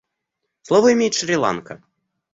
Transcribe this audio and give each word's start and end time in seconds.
Слово 0.63 0.93
имеет 0.93 1.13
Шри-Ланка. 1.13 1.83